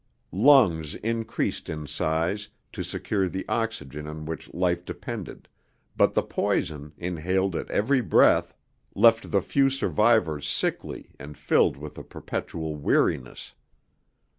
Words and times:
Lungs 0.31 0.95
increased 0.95 1.69
in 1.69 1.85
size 1.85 2.49
to 2.71 2.81
secure 2.81 3.29
the 3.29 3.47
oxygen 3.47 4.07
on 4.07 4.25
which 4.25 4.51
life 4.51 4.83
depended, 4.83 5.47
but 5.95 6.15
the 6.15 6.23
poison, 6.23 6.93
inhaled 6.97 7.55
at 7.55 7.69
every 7.69 8.01
breath, 8.01 8.55
left 8.95 9.29
the 9.29 9.41
few 9.43 9.69
survivors 9.69 10.49
sickly 10.49 11.11
and 11.19 11.37
filled 11.37 11.77
with 11.77 11.99
a 11.99 12.03
perpetual 12.03 12.75
weariness. 12.75 13.53